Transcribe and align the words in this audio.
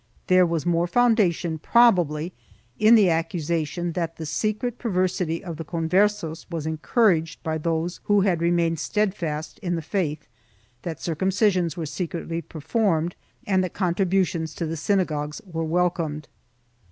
There 0.25 0.47
was 0.47 0.65
more 0.65 0.87
foundation, 0.87 1.59
probably, 1.59 2.33
in 2.79 2.95
the 2.95 3.11
accusation 3.11 3.91
that 3.91 4.15
the 4.15 4.25
secret 4.25 4.79
perversity 4.79 5.43
of 5.43 5.57
the 5.57 5.63
Converses 5.63 6.47
was 6.49 6.65
encouraged 6.65 7.43
by 7.43 7.59
those 7.59 7.99
who 8.05 8.21
had 8.21 8.41
remained 8.41 8.79
steadfast 8.79 9.59
in 9.59 9.75
the 9.75 9.81
faith, 9.83 10.27
that 10.81 10.97
circumcisions 10.97 11.77
were 11.77 11.85
secretly 11.85 12.41
performed 12.41 13.15
and 13.45 13.63
that 13.63 13.73
contributions 13.75 14.55
to 14.55 14.65
the 14.65 14.75
synagogues 14.75 15.39
were 15.45 15.63
welcomed. 15.63 16.27